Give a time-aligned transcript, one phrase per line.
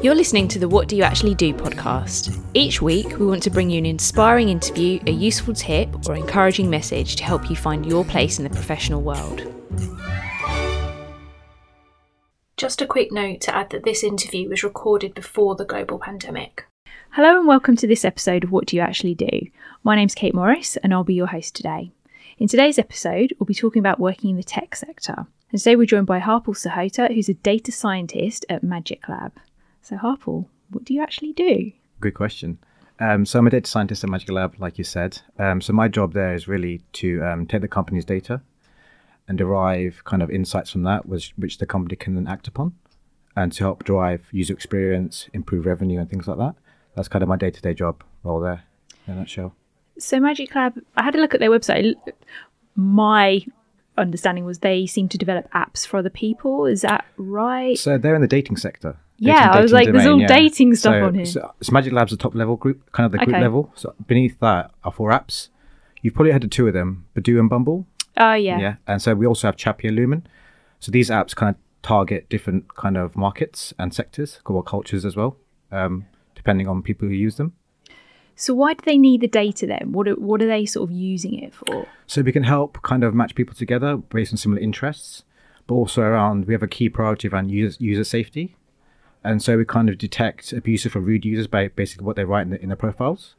[0.00, 2.40] You're listening to the What Do You Actually Do podcast.
[2.54, 6.70] Each week, we want to bring you an inspiring interview, a useful tip, or encouraging
[6.70, 9.42] message to help you find your place in the professional world.
[12.56, 16.64] Just a quick note to add that this interview was recorded before the global pandemic.
[17.10, 19.48] Hello, and welcome to this episode of What Do You Actually Do?
[19.82, 21.90] My name's Kate Morris, and I'll be your host today.
[22.38, 25.26] In today's episode, we'll be talking about working in the tech sector.
[25.50, 29.32] And today we're joined by Harpal Sahota, who's a data scientist at Magic Lab.
[29.88, 31.72] So, Harpal, what do you actually do?
[32.00, 32.58] Good question.
[33.00, 35.18] Um, so I'm a data scientist at Magic Lab, like you said.
[35.38, 38.42] Um, so my job there is really to um, take the company's data
[39.28, 42.74] and derive kind of insights from that, which, which the company can then act upon,
[43.34, 46.54] and to help drive user experience, improve revenue, and things like that.
[46.94, 48.64] That's kind of my day-to-day job role there,
[49.06, 49.54] in a nutshell.
[49.98, 51.94] So, Magic Lab, I had a look at their website.
[52.74, 53.42] My
[53.96, 56.66] understanding was they seem to develop apps for other people.
[56.66, 57.78] Is that right?
[57.78, 58.98] So they're in the dating sector.
[59.18, 61.26] Yeah, I was like, there's all dating stuff so, on here.
[61.26, 63.40] So, so Magic Lab's the top level group, kind of the group Okay.
[63.40, 63.72] level.
[63.74, 65.48] So beneath that are four apps.
[66.02, 67.86] You've probably heard of two of them, Badoo and Bumble.
[68.16, 68.58] Oh, yeah.
[68.58, 68.74] Yeah.
[68.86, 70.26] And so we also have Chappy and Lumen.
[70.78, 75.16] So these apps kind of target different kind of markets and sectors, or cultures as
[75.16, 75.36] well,
[75.72, 77.54] um, depending on people who use them.
[78.36, 79.90] So, why do they need the data then?
[79.90, 81.88] What are, what are they sort of using it for?
[82.06, 85.24] So we can help kind of match people together based on similar interests,
[85.66, 88.54] but also around we have a key priority around user, user safety.
[89.28, 92.42] And so we kind of detect abusive or rude users by basically what they write
[92.42, 93.34] in, the, in their profiles.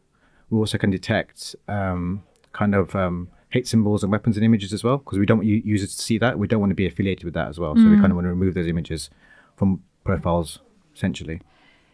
[0.52, 2.22] We also can detect um,
[2.54, 5.48] kind of um, hate symbols and weapons and images as well, because we don't want
[5.48, 6.38] users to see that.
[6.38, 7.76] We don't want to be affiliated with that as well.
[7.76, 9.10] So we kind of want to remove those images
[9.56, 10.60] from profiles,
[10.96, 11.42] essentially.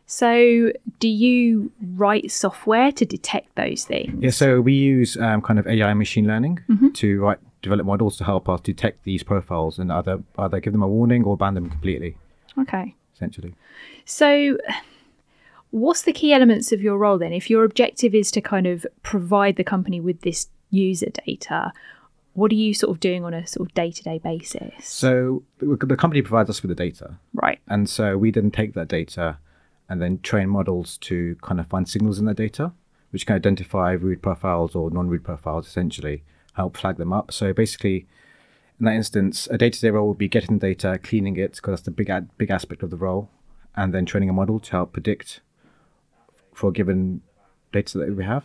[0.07, 4.21] So, do you write software to detect those things?
[4.21, 6.59] Yeah, so we use um, kind of AI and machine learning
[6.95, 10.83] to write develop models to help us detect these profiles and either either give them
[10.83, 12.17] a warning or ban them completely,
[12.59, 12.93] Okay.
[13.16, 13.55] Essentially.
[14.05, 14.58] So,
[15.71, 17.33] what's the key elements of your role then?
[17.33, 21.72] If your objective is to kind of provide the company with this user data,
[22.34, 24.85] what are you sort of doing on a sort of day to day basis?
[24.85, 27.59] So the the company provides us with the data, Right.
[27.67, 29.38] and so we then take that data
[29.88, 32.72] and then train models to kind of find signals in that data,
[33.12, 36.23] which can identify rude profiles or non-rude profiles, essentially
[36.53, 37.31] help flag them up.
[37.31, 38.07] So basically,
[38.80, 41.81] in that instance, a day-to-day role would be getting the data, cleaning it, because that's
[41.84, 43.30] the big ad- big aspect of the role,
[43.75, 45.41] and then training a model to help predict
[46.53, 47.22] for a given
[47.72, 48.44] data that we have,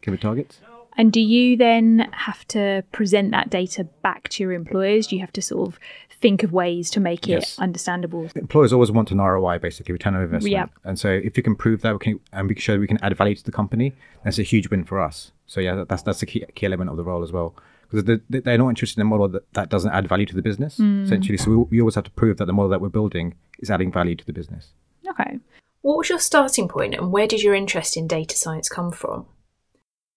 [0.00, 0.60] given targets.
[0.96, 5.06] And do you then have to present that data back to your employers?
[5.06, 5.78] Do you have to sort of
[6.20, 7.56] think of ways to make Yes.
[7.56, 8.28] it understandable?
[8.34, 10.52] employers always want an ROI, basically return on investment.
[10.52, 10.66] Yeah.
[10.82, 12.98] And so if you can prove that, we can, and we can show we can
[13.00, 15.30] add value to the company, that's a huge win for us.
[15.46, 17.54] So yeah, that's that's a key, key element of the role as well,
[17.90, 20.42] because they, they're not interested in a model that, that doesn't add value to the
[20.42, 21.04] business, hmm.
[21.04, 21.38] essentially.
[21.38, 23.90] So we, we always have to prove that the model that we're building is adding
[23.90, 24.72] value to the business.
[25.08, 25.38] Okay.
[25.82, 29.26] What was your starting point and where did your interest in data science come from?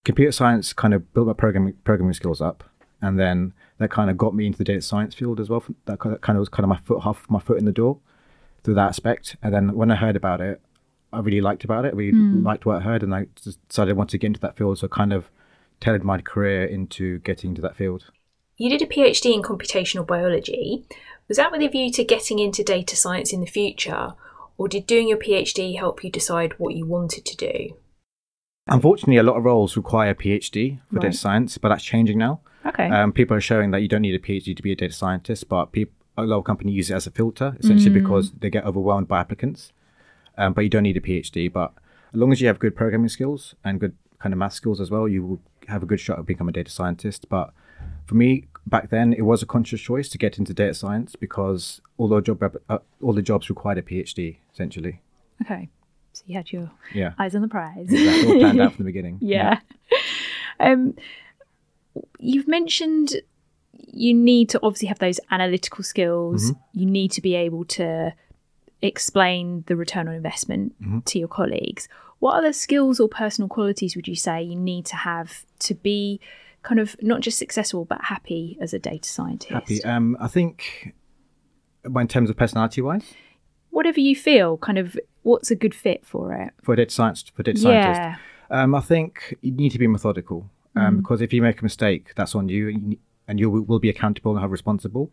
[0.04, 2.64] Computer science kind of built my programming programming skills up,
[3.02, 5.64] and then that kind of got me into the data science field as well.
[5.86, 7.72] That kind of, kind of was kind of my foot half my foot in the
[7.72, 8.00] door
[8.64, 9.36] through that aspect.
[9.44, 10.60] And then when I heard about it,
[11.14, 11.94] I really liked about it.
[11.94, 12.44] I really hmm.
[12.44, 14.80] liked what I heard, and I just decided I wanted to get into that field.
[14.80, 15.30] So kind of
[15.82, 18.06] tailored my career into getting into that field.
[18.56, 20.86] You did a PhD in computational biology.
[21.28, 24.14] Was that with a view to getting into data science in the future,
[24.58, 27.76] or did doing your PhD help you decide what you wanted to do?
[28.68, 31.02] Unfortunately, a lot of roles require a PhD for Right.
[31.04, 32.42] data science, but that's changing now.
[32.66, 32.88] Okay.
[32.90, 35.50] Um, people are showing that you don't need a PhD to be a data scientist,
[35.50, 38.66] but peop a lot of companies use it as a filter, essentially because they get
[38.66, 39.72] overwhelmed by applicants.
[40.38, 41.52] Um, but you don't need a PhD.
[41.52, 41.74] But
[42.14, 44.92] as long as you have good programming skills and good kind of math skills as
[44.92, 47.28] well, you will have a good shot at becoming a data scientist.
[47.30, 47.54] But
[48.06, 51.82] for me, back then, it was a conscious choice to get into data science because
[51.98, 55.02] all the job uh, all the jobs required a PhD, essentially.
[55.42, 55.70] okay.
[56.14, 57.88] So you had your Yeah, eyes on the prize.
[57.90, 59.18] that's all planned out from the beginning.
[59.22, 59.60] yeah.
[60.60, 60.96] Um,
[62.20, 63.14] you've mentioned
[63.94, 66.52] you need to obviously have those analytical skills.
[66.74, 68.14] You need to be able to
[68.82, 70.74] explain the return on investment
[71.06, 71.88] to your colleagues.
[72.22, 76.20] What other skills or personal qualities would you say you need to have to be
[76.62, 79.52] kind of not just successful but happy as a data scientist?
[79.52, 79.84] Happy.
[79.84, 80.94] Um, I think,
[81.84, 83.16] in terms of personality wise,
[83.72, 86.54] Whatever you feel, kind of what's a good fit for it?
[86.62, 88.02] for a data science for data scientist.
[88.02, 88.18] Yeah.
[88.52, 92.14] Um, I think you need to be methodical um, because if you make a mistake,
[92.16, 92.98] that's on you,
[93.28, 95.10] and you, will will be accountable and have responsible.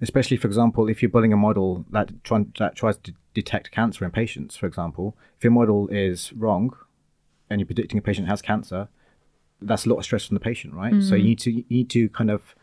[0.00, 4.04] Especially, for example, if you're building a model that, try, that tries to detect cancer
[4.04, 6.74] in patients, for example, if your model is wrong
[7.48, 8.88] and you're predicting a patient has cancer,
[9.60, 11.02] that's a lot of stress on the patient, right?
[11.02, 12.54] So you need to you need to kind of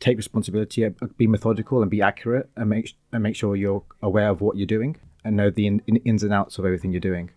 [0.00, 4.30] take responsibility, uh, be methodical, and be accurate, and make and make sure you're aware
[4.30, 7.00] of what you're doing, and know the in, in, ins and outs of everything you're
[7.00, 7.30] doing.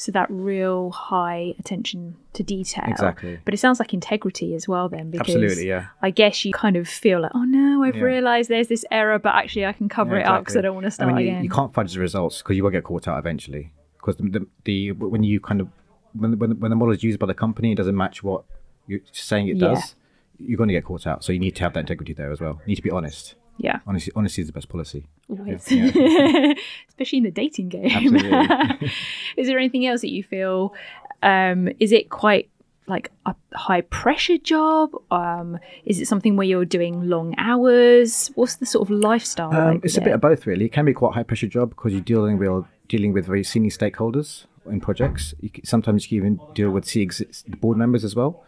[0.00, 2.84] So that real high attention to detail.
[2.86, 3.40] Exactly.
[3.44, 5.86] But it sounds like integrity as well then because Absolutely, yeah.
[6.00, 8.02] I guess you kind of feel like, oh no, I've Yeah.
[8.02, 10.74] realised there's this error, but actually I can cover Yeah, it up because I don't
[10.76, 11.42] want to I start mean, you, again.
[11.42, 13.72] you can't fudge the results because you will get caught out eventually.
[13.96, 15.68] Because the, the, the when you kind of
[16.12, 18.44] when when when the model is used by the company, it doesn't match what
[18.86, 19.74] you're saying it Yeah.
[19.74, 19.96] does.
[20.38, 21.24] You're going to get caught out.
[21.24, 22.60] So you need to have that integrity there as well.
[22.64, 23.34] You need to be honest.
[23.58, 23.80] Yeah.
[23.86, 25.04] Honesty, honesty is the best policy.
[25.28, 25.70] Always.
[25.70, 26.54] Yeah.
[26.88, 27.90] Especially in the dating game.
[27.90, 28.90] Absolutely.
[29.36, 30.74] is there anything else that you feel
[31.22, 32.48] um is it quite
[32.86, 38.56] like a high pressure job um is it something where you're doing long hours what's
[38.56, 40.66] the sort of lifestyle Um, like it's a bit of both, really.
[40.66, 43.42] It can be quite a high pressure job because you're dealing with dealing with very
[43.44, 45.34] senior stakeholders in projects.
[45.40, 48.44] You, c- sometimes you can even deal with C ex- board members as well.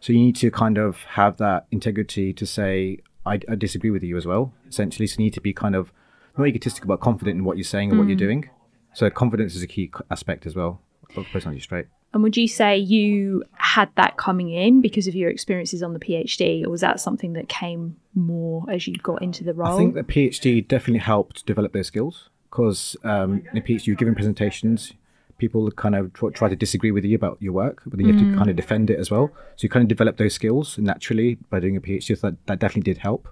[0.00, 4.02] So you need to kind of have that integrity to say, I, I disagree with
[4.02, 4.52] you as well.
[4.68, 5.92] Essentially, so you need to be kind of
[6.36, 8.48] not egotistical, but confident in what you're saying and what you're doing.
[8.92, 10.80] So confidence is a key aspect as well
[11.16, 11.86] of personality straight.
[12.12, 15.98] and would you say you had that coming in because of your experiences on the
[16.00, 19.76] phd or was that something that came more as you got into the role I
[19.76, 24.14] think the PhD definitely helped develop those skills because um, in a PhD, you're giving
[24.14, 24.92] presentations.
[25.38, 28.14] People kind of tr- try to disagree with you about your work, but then you
[28.14, 29.30] have to kind of defend it as well.
[29.56, 32.16] So you kind of develop those skills naturally by doing a PhD.
[32.16, 33.28] So that, that definitely did help.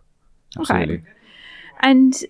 [0.59, 1.03] Absolutely.
[1.81, 2.25] And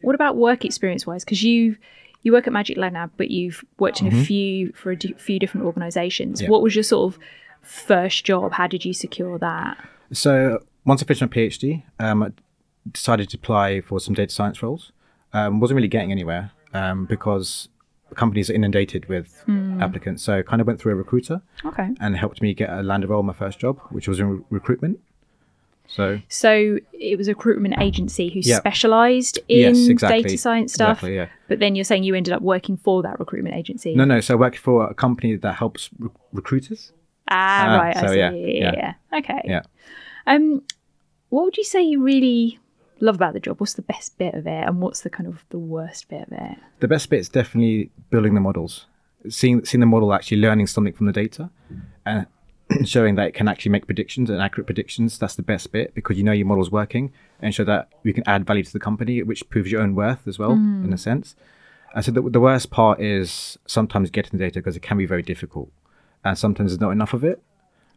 [0.00, 1.24] what about work experience wise?
[1.24, 1.76] Because you
[2.22, 5.38] you work at Magic Lab, but you've worked in a few for a d- few
[5.38, 6.38] different organisations.
[6.38, 6.44] Mm-hmm.
[6.44, 6.50] Yeah.
[6.50, 7.20] What was your sort of
[7.62, 8.52] first job?
[8.52, 9.76] How did you secure that?
[10.12, 12.32] So once I finished my PhD, um, I
[12.90, 14.92] decided to apply for some data science roles.
[15.32, 17.68] Um, wasn't really getting anywhere um, because
[18.14, 19.44] companies are inundated with
[19.80, 20.22] applicants.
[20.22, 21.88] So I kind of went through a recruiter Okay.
[22.00, 25.00] and helped me get a land role my first job, which was in re- recruitment.
[25.86, 28.58] So So it was a recruitment agency who Yeah.
[28.58, 30.22] specialised in yes, exactly.
[30.22, 30.98] data science stuff.
[30.98, 31.28] Exactly, yeah.
[31.48, 33.94] But then you're saying you ended up working for that recruitment agency.
[33.94, 34.20] No, no.
[34.20, 36.92] So I work for a company that helps re- recruiters.
[37.28, 37.34] Ah,
[37.66, 37.96] Ah, right.
[37.96, 38.18] I so see.
[38.18, 38.94] yeah, Yeah, yeah.
[39.12, 39.18] yeah.
[39.18, 39.40] Okay.
[39.44, 39.62] Yeah.
[40.26, 40.62] Um,
[41.28, 42.58] what would you say you really
[43.00, 43.60] love about the job?
[43.60, 46.32] What's the best bit of it, and what's the kind of the worst bit of
[46.32, 46.58] it?
[46.80, 48.86] The best bit is definitely building the models,
[49.28, 51.50] seeing seeing the model actually learning something from the data,
[52.06, 52.26] and
[52.84, 55.18] showing that it can actually make predictions and accurate predictions.
[55.18, 58.24] That's the best bit because you know your model's working, and show that we can
[58.26, 61.34] add value to the company, which proves your own worth as well in a sense.
[61.94, 65.06] And so the, the worst part is sometimes getting the data because it can be
[65.06, 65.70] very difficult,
[66.24, 67.42] and sometimes there's not enough of it.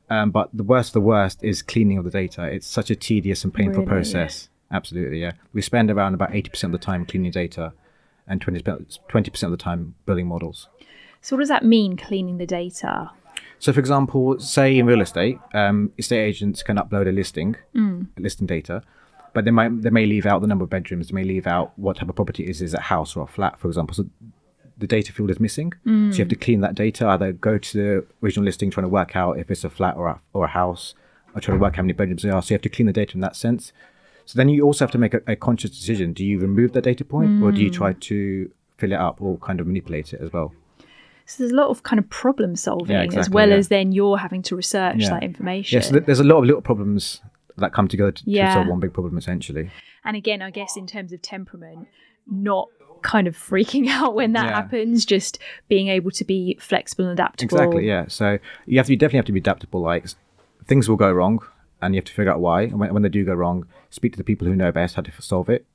[0.09, 2.43] Um, but the worst of the worst is cleaning of the data.
[2.45, 3.87] It's such a tedious and painful Really?
[3.87, 4.47] process.
[4.71, 5.31] Absolutely, yeah.
[5.53, 7.73] We spend around about 80% of the time cleaning data
[8.27, 10.67] and 20%, 20% of the time building models.
[11.21, 11.95] So, what does that mean?
[11.97, 13.11] Cleaning the data.
[13.59, 17.55] So, for example, say in real estate, um, estate agents can upload a listing,
[18.17, 18.83] listing data,
[19.33, 21.71] but they might they may leave out the number of bedrooms, they may leave out
[21.77, 23.95] what type of property it is, is it a house or a flat, for example.
[23.95, 24.05] So
[24.77, 25.73] the data field is missing.
[26.11, 28.89] So you have to clean that data, either go to the original listing trying to
[28.89, 30.93] work out if it's a flat or a, or a house,
[31.33, 32.41] or trying to work out how many bedrooms there are.
[32.43, 33.73] So you have to clean the data in that sense.
[34.27, 36.11] So then you also have to make a, a conscious decision.
[36.11, 37.99] Do you remove that data point or do you try mm.
[38.01, 40.53] to fill it up or kind of manipulate it as well?
[41.25, 43.55] So there's a lot of kind of problem solving as exactly, well yeah.
[43.55, 45.11] as then you're having to research Yeah.
[45.11, 45.77] that information.
[45.77, 47.21] Yes, there's a lot of little problems
[47.57, 49.71] that come together to, to solve one big problem essentially.
[50.03, 51.87] And again, I guess in terms of temperament,
[52.29, 52.67] not
[53.01, 54.55] kind of freaking out when that Yeah.
[54.55, 57.55] happens, just being able to be flexible and adaptable.
[57.55, 58.05] Exactly, yeah.
[58.09, 59.81] So you have to you definitely have to be adaptable.
[59.81, 60.05] Like
[60.65, 61.41] things will go wrong,
[61.81, 62.63] and you have to figure out why.
[62.63, 65.01] And when, when they do go wrong, speak to the people who know best how
[65.03, 65.65] to solve it.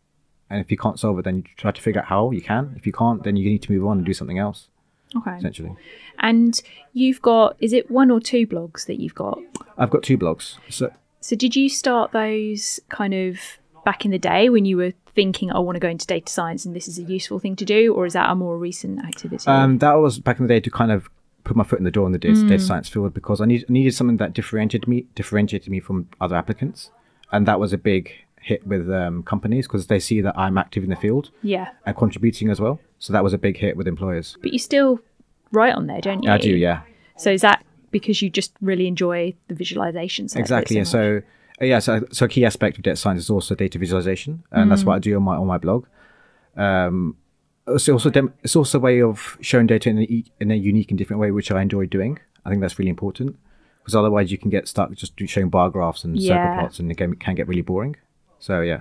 [0.51, 2.75] And if you can't solve it, then you try to figure out how you can.
[2.77, 4.69] If you can't, then you need to move on and do something else.
[5.17, 5.37] Okay.
[5.37, 5.75] Essentially,
[6.19, 6.61] And
[6.93, 9.39] you've got, is it one or two blogs that you've got?
[9.77, 10.57] I've got two blogs.
[10.71, 10.91] So
[11.21, 13.39] So did you start those kind of
[13.85, 16.65] back in the day when you were thinking, I want to go into data science
[16.65, 19.47] and this is a useful thing to do, or is that a more recent activity?
[19.47, 21.11] um, that was back in the day to kind of
[21.45, 23.69] put my foot in the door in the data, data science field because I need,
[23.69, 26.91] needed something that differentiated me differentiated me from other applicants,
[27.31, 30.83] and that was a big hit with um, companies because they see that I'm active
[30.83, 31.69] in the field yeah.
[31.87, 32.81] and contributing as well.
[32.99, 34.37] So that was a big hit with employers.
[34.43, 35.01] But you still
[35.53, 36.31] write on there, don't you?
[36.31, 36.83] I do, yeah.
[37.17, 40.39] So is that because you just really enjoy the visualization side?
[40.39, 40.77] of it Exactly.
[40.77, 40.85] Yeah.
[40.85, 41.21] so?
[41.21, 41.23] So
[41.61, 41.79] uh, yeah.
[41.79, 44.97] So so a key aspect of data science is also data visualization, and that's what
[44.97, 45.87] I do on my on my blog.
[46.57, 47.17] Um,
[47.67, 50.51] Oh, it's also dem- it's also a way of showing data in a, e- in
[50.51, 52.19] a unique and different way, which I enjoy doing.
[52.45, 53.37] I think that's really important
[53.81, 56.29] because otherwise you can get stuck just showing bar graphs and Yeah.
[56.35, 57.97] circle plots, and it can, can get really boring.
[58.41, 58.81] So yeah,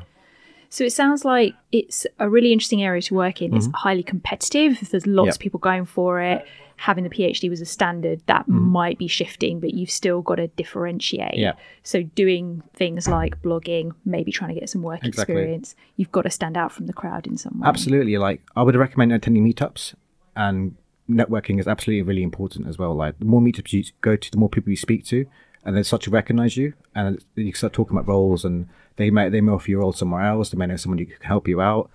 [0.72, 3.54] So it sounds like it's a really interesting area to work in.
[3.54, 4.80] It's highly competitive.
[4.90, 5.26] There's lots Mm-hmm.
[5.26, 5.36] Yep.
[5.36, 6.46] of people going for it.
[6.78, 10.48] Having the PhD was a standard that might be shifting, but you've still got to
[10.48, 11.34] differentiate.
[11.34, 11.40] Mm-hmm.
[11.42, 11.54] Yeah.
[11.84, 15.36] So doing things like blogging, maybe trying to get some work Exactly.
[15.36, 17.68] experience, you've got to stand out from the crowd in some way.
[17.68, 18.18] Absolutely.
[18.18, 19.94] Like I would recommend attending meetups
[20.38, 20.76] and
[21.10, 22.96] networking is absolutely really important as well.
[22.96, 25.26] Like the more meetups you go to, the more people you speak to,
[25.64, 29.30] and they start to recognize you, and you start talking about roles, and they may
[29.30, 30.50] they may offer you a role somewhere else.
[30.50, 31.90] They may know someone who can help you out.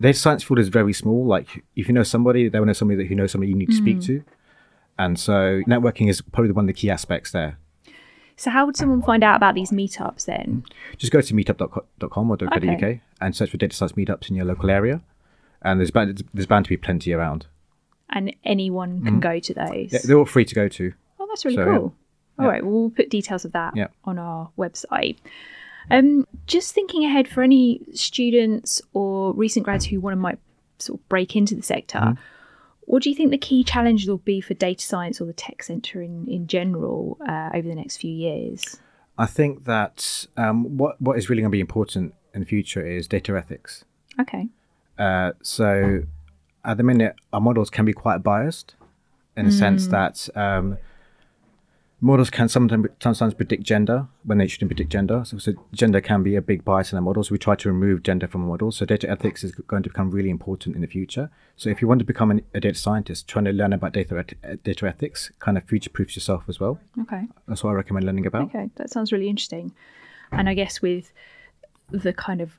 [0.00, 1.26] Their science field is very small.
[1.26, 3.70] Like if you know somebody, they will know somebody that who knows somebody you need
[3.70, 4.06] to speak mm.
[4.06, 4.24] to,
[4.98, 7.58] and so networking is probably one of the key aspects there.
[8.36, 10.64] So how would someone find out about these meetups then?
[10.96, 13.00] just go to meetup.com or .co.uk Okay.
[13.20, 15.02] and search for data science meetups in your local area,
[15.62, 17.46] and there's bound, there's bound to be plenty around.
[18.10, 19.20] And anyone can mm.
[19.20, 19.92] go to those.
[19.92, 20.92] Yeah, they're all free to go to.
[21.18, 21.74] Oh, that's really So, cool.
[21.74, 22.07] yeah.
[22.38, 23.88] All right, well, we'll put details of that Yeah.
[24.04, 25.16] on our website.
[25.90, 30.38] Um, just thinking ahead for any students or recent grads who want to might
[30.78, 32.20] sort of break into the sector, Mm-hmm.
[32.82, 35.62] what do you think the key challenge will be for data science or the tech
[35.62, 38.78] centre in, in general uh, over the next few years?
[39.16, 42.86] I think that um, what what is really going to be important in the future
[42.86, 43.84] is data ethics.
[44.20, 44.46] Okay.
[44.98, 46.02] Uh, so
[46.64, 48.74] at the minute, our models can be quite biased
[49.36, 50.76] in the sense that um,
[52.00, 55.22] models can sometimes sometimes predict gender when they shouldn't predict gender.
[55.24, 57.30] So, so gender can be a big bias in our models.
[57.30, 58.76] We try to remove gender from models.
[58.76, 61.30] So data ethics is going to become really important in the future.
[61.56, 64.18] So if you want to become an, a data scientist, trying to learn about data
[64.18, 66.78] uh, data ethics kind of future proofs yourself as well.
[67.02, 67.24] Okay.
[67.46, 68.42] That's what I recommend learning about.
[68.42, 69.74] Okay, that sounds really interesting.
[70.30, 71.10] And I guess with
[71.90, 72.58] the kind of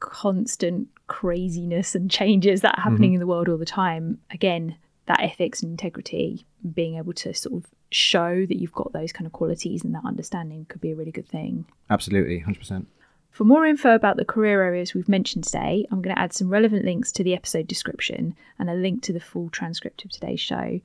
[0.00, 3.14] constant craziness and changes that are happening mm-hmm.
[3.14, 6.44] in the world all the time, again, that ethics and integrity,
[6.74, 10.04] being able to sort of show that you've got those kind of qualities and that
[10.04, 11.66] understanding could be a really good thing.
[11.90, 12.88] Absolutely, hundred percent.
[13.30, 16.48] For more info about the career areas we've mentioned today, I'm going to add some
[16.48, 20.40] relevant links to the episode description and a link to the full transcript of today's
[20.40, 20.80] show.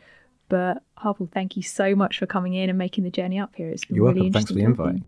[0.49, 3.69] But Harpal, thank you so much for coming in and making the journey up here.
[3.69, 4.33] It's been You're really welcome.
[4.33, 5.01] Thanks for the invite.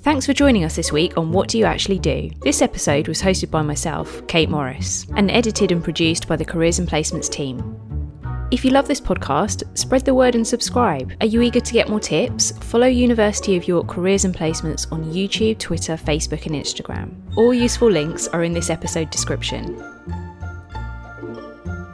[0.00, 2.28] Thanks for joining us this week on What Do You Actually Do?
[2.42, 6.78] This episode was hosted by myself, Kate Morris, and edited and produced by the Careers
[6.78, 7.91] and Placements team.
[8.52, 11.14] If you love this podcast, spread the word and subscribe.
[11.22, 12.52] Are you eager to get more tips?
[12.58, 17.14] Follow University of York Careers and Placements on YouTube, Twitter, Facebook, and Instagram.
[17.38, 19.76] All useful links are in this episode description.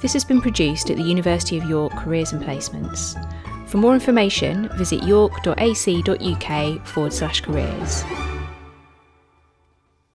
[0.02, 3.14] This has been produced at the University of York Careers and Placements.
[3.68, 8.02] For more information, visit york.ac.uk forward slash careers.